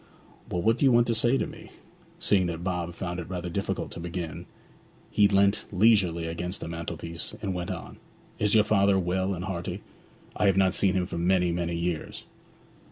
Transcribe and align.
'Well, 0.49 0.63
what 0.63 0.79
do 0.79 0.85
you 0.85 0.91
want 0.91 1.05
to 1.05 1.13
say 1.13 1.37
to 1.37 1.45
me?' 1.45 1.69
Seeing 2.17 2.47
that 2.47 2.63
Bob 2.63 2.95
found 2.95 3.19
it 3.19 3.29
rather 3.29 3.51
difficult 3.51 3.91
to 3.91 3.99
begin, 3.99 4.47
he 5.11 5.27
leant 5.27 5.63
leisurely 5.71 6.25
against 6.25 6.59
the 6.59 6.67
mantelpiece, 6.67 7.35
and 7.39 7.53
went 7.53 7.69
on, 7.69 7.97
'Is 8.39 8.55
your 8.55 8.63
father 8.63 8.97
well 8.97 9.35
and 9.35 9.45
hearty? 9.45 9.83
I 10.35 10.47
have 10.47 10.57
not 10.57 10.73
seen 10.73 10.95
him 10.95 11.05
for 11.05 11.19
many, 11.19 11.51
many 11.51 11.75
years.' 11.75 12.25